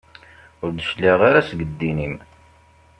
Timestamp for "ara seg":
1.29-1.59